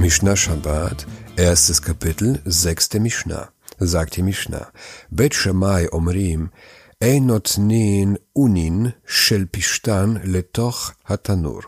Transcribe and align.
Mishnah 0.00 0.34
Shabbat, 0.34 1.06
erstes 1.36 1.82
Kapitel, 1.82 2.40
sechste 2.46 3.00
Mishnah. 3.00 3.50
Sagt 3.78 4.16
die 4.16 4.22
Mishnah. 4.22 4.72
Bet 5.10 5.34
Shammai 5.34 5.92
Omrim, 5.92 6.48
Ein 7.00 7.26
notnin 7.26 8.18
unin 8.32 8.94
shel 9.04 9.44
pishtan 9.44 10.22
letoch 10.24 10.94
hatanur. 11.04 11.64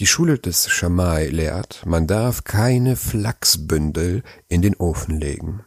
Die 0.00 0.08
Schule 0.08 0.40
des 0.40 0.68
Shammai 0.68 1.28
lehrt, 1.28 1.86
man 1.86 2.08
darf 2.08 2.42
keine 2.42 2.96
Flachsbündel 2.96 4.24
in 4.48 4.62
den 4.62 4.74
Ofen 4.74 5.20
legen. 5.20 5.60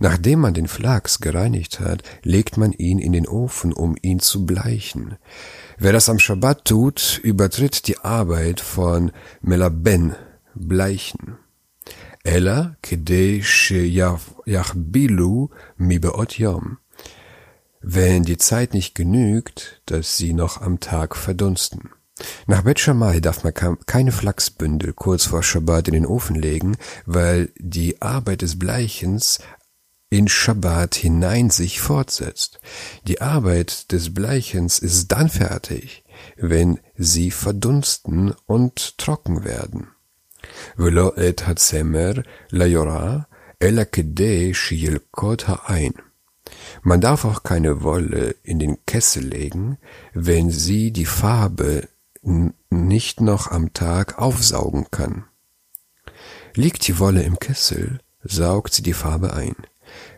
Nachdem 0.00 0.40
man 0.40 0.54
den 0.54 0.66
Flachs 0.66 1.20
gereinigt 1.20 1.78
hat, 1.78 2.02
legt 2.24 2.56
man 2.56 2.72
ihn 2.72 2.98
in 2.98 3.12
den 3.12 3.28
Ofen, 3.28 3.72
um 3.72 3.94
ihn 4.02 4.18
zu 4.18 4.46
bleichen. 4.46 5.14
Wer 5.78 5.92
das 5.92 6.08
am 6.08 6.18
Schabbat 6.18 6.64
tut, 6.64 7.20
übertritt 7.22 7.86
die 7.86 7.98
Arbeit 7.98 8.60
von 8.60 9.12
Melaben, 9.42 10.16
Bleichen. 10.54 11.38
Ella 12.22 12.76
kedei 12.82 13.42
yachbilu 14.44 15.48
mi 15.76 15.98
beot 15.98 16.38
yom. 16.38 16.78
Wenn 17.80 18.24
die 18.24 18.36
Zeit 18.36 18.74
nicht 18.74 18.94
genügt, 18.94 19.80
dass 19.86 20.16
sie 20.18 20.34
noch 20.34 20.60
am 20.60 20.80
Tag 20.80 21.16
verdunsten. 21.16 21.90
Nach 22.46 22.62
Bet 22.62 22.78
Shammai 22.78 23.20
darf 23.20 23.44
man 23.44 23.54
keine 23.86 24.12
Flachsbündel 24.12 24.92
kurz 24.92 25.24
vor 25.24 25.42
Schabbat 25.42 25.88
in 25.88 25.94
den 25.94 26.06
Ofen 26.06 26.36
legen, 26.36 26.76
weil 27.06 27.50
die 27.58 28.02
Arbeit 28.02 28.42
des 28.42 28.58
Bleichens 28.58 29.38
in 30.10 30.28
Schabbat 30.28 30.96
hinein 30.96 31.50
sich 31.50 31.80
fortsetzt. 31.80 32.60
Die 33.06 33.20
Arbeit 33.22 33.92
des 33.92 34.12
Bleichens 34.12 34.80
ist 34.80 35.12
dann 35.12 35.30
fertig, 35.30 36.04
wenn 36.36 36.80
sie 36.96 37.30
verdunsten 37.30 38.34
und 38.46 38.98
trocken 38.98 39.44
werden. 39.44 39.88
ולא 40.77 41.11
את 41.29 41.41
הצמר 41.45 42.11
ליורה, 42.51 43.17
אלא 43.61 43.83
כדי 43.91 44.53
שילקוט 44.53 45.43
העין. 45.47 45.91
Man 46.83 47.01
darf 47.01 47.25
auch 47.25 47.41
keine 47.43 47.81
Wolle 47.81 48.35
in 48.43 48.59
den 48.59 48.77
Kessel 48.85 49.23
legen, 49.23 49.77
wenn 50.13 50.51
sie 50.51 50.91
die 50.91 51.07
Farbe 51.07 51.87
nicht 52.69 53.21
noch 53.21 53.51
am 53.51 53.73
Tag 53.73 54.19
aufsaugen 54.19 54.85
kann. 54.91 55.25
Liegt 56.53 56.87
die 56.87 56.99
Wolle 56.99 57.23
im 57.23 57.39
Kessel, 57.39 57.99
saugt 58.23 58.73
sie 58.73 58.83
die 58.83 58.93
Farbe 58.93 59.33
ein. 59.33 59.55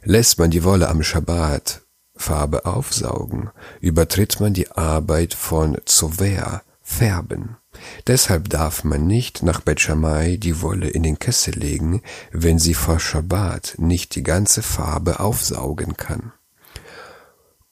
Lässt 0.04 0.40
man 0.40 0.52
die 0.52 0.64
Wolle 0.64 0.90
am 0.90 1.04
Schabbat 1.04 1.82
Farbe 2.16 2.66
aufsaugen, 2.66 3.50
übertritt 3.80 4.40
man 4.40 4.54
die 4.54 4.72
Arbeit 4.72 5.34
von 5.34 5.78
Zover, 5.86 6.64
Färben. 6.82 7.58
Deshalb 8.07 8.49
darf 8.49 8.85
man 8.85 9.07
nicht 9.07 9.43
nach 9.43 9.61
Bet 9.61 9.81
Shammai 9.81 10.37
die 10.37 10.61
Wolle 10.61 10.89
in 10.89 11.03
den 11.03 11.19
Kessel 11.19 11.55
legen, 11.55 12.03
wenn 12.31 12.59
sie 12.59 12.75
vor 12.75 13.01
Schabbat 13.01 13.75
nicht 13.79 14.15
die 14.15 14.23
ganze 14.23 14.63
Farbe 14.63 15.21
aufsaugen 15.21 15.97
kann. 15.97 16.33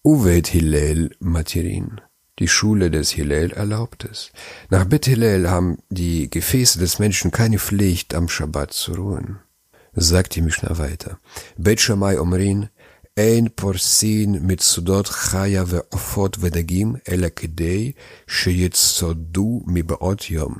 Uvet 0.02 0.48
Hillel 0.48 1.14
Matirin. 1.20 2.00
Die 2.38 2.48
Schule 2.48 2.90
des 2.90 3.10
Hillel 3.10 3.52
erlaubt 3.52 4.04
es. 4.04 4.32
Nach 4.70 4.86
Bet 4.86 5.04
Hillel 5.04 5.50
haben 5.50 5.78
die 5.90 6.30
Gefäße 6.30 6.78
des 6.78 6.98
Menschen 6.98 7.30
keine 7.30 7.58
Pflicht, 7.58 8.14
am 8.14 8.28
Schabbat 8.28 8.72
zu 8.72 8.94
ruhen. 8.94 9.40
Sagt 9.92 10.36
die 10.36 10.40
Mishnah 10.40 10.78
weiter. 10.78 11.18
Bet 11.58 11.80
Shammai 11.80 12.18
Omrin, 12.18 12.70
אין 13.19 13.47
פורסין 13.55 14.35
מצודות 14.41 15.07
חיה 15.07 15.63
ועופות 15.67 16.37
ודגים, 16.39 16.95
אלא 17.11 17.27
כדי 17.35 17.91
שיצודו 18.27 19.61
מבעוד 19.67 20.19
יום. 20.29 20.55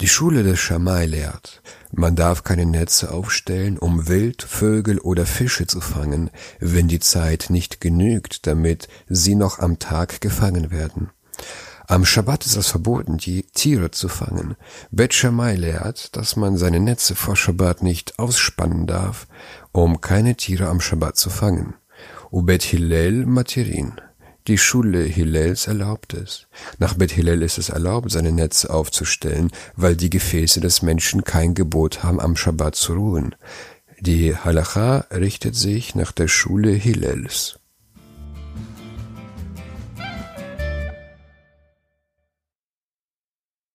Die 0.00 0.08
Schule 0.08 0.42
des 0.42 0.58
Schamai 0.58 1.06
lehrt, 1.06 1.62
man 1.92 2.16
darf 2.16 2.42
keine 2.42 2.66
Netze 2.66 3.12
aufstellen, 3.12 3.78
um 3.78 4.08
Wild, 4.08 4.42
Vögel 4.42 4.98
oder 4.98 5.24
Fische 5.24 5.66
zu 5.66 5.80
fangen, 5.80 6.30
wenn 6.58 6.88
die 6.88 6.98
Zeit 6.98 7.46
nicht 7.48 7.80
genügt, 7.80 8.46
damit 8.48 8.88
sie 9.08 9.36
noch 9.36 9.60
am 9.60 9.78
Tag 9.78 10.20
gefangen 10.20 10.72
werden. 10.72 11.10
Am 11.89 12.03
Schabbat 12.03 12.45
ist 12.45 12.57
es 12.57 12.67
verboten, 12.67 13.15
die 13.17 13.43
Tiere 13.43 13.91
zu 13.91 14.09
fangen. 14.09 14.57
Bet 14.91 15.13
Shammai 15.13 15.55
lehrt, 15.55 16.17
dass 16.17 16.35
man 16.35 16.57
seine 16.57 16.81
Netze 16.81 17.15
vor 17.15 17.37
Schabbat 17.37 17.81
nicht 17.81 18.19
ausspannen 18.19 18.87
darf, 18.87 19.25
um 19.71 20.01
keine 20.01 20.35
Tiere 20.35 20.67
am 20.67 20.81
Schabbat 20.81 21.15
zu 21.15 21.29
fangen. 21.29 21.75
Ubet 22.29 22.63
Hillel 22.63 23.25
Matirin. 23.25 23.93
Die 24.47 24.57
Schule 24.57 25.01
Hillels 25.03 25.67
erlaubt 25.67 26.13
es. 26.13 26.47
Nach 26.77 26.93
Bet 26.93 27.11
Hillel 27.11 27.41
ist 27.41 27.57
es 27.57 27.69
erlaubt, 27.69 28.11
seine 28.11 28.33
Netze 28.33 28.69
aufzustellen, 28.69 29.51
weil 29.77 29.95
die 29.95 30.09
Gefäße 30.09 30.59
des 30.59 30.81
Menschen 30.81 31.23
kein 31.23 31.53
Gebot 31.53 32.03
haben, 32.03 32.19
am 32.19 32.35
Schabbat 32.35 32.75
zu 32.75 32.95
ruhen. 32.95 33.33
Die 34.01 34.35
Halacha 34.35 35.05
richtet 35.09 35.55
sich 35.55 35.95
nach 35.95 36.11
der 36.11 36.27
Schule 36.27 36.71
Hillels. 36.71 37.59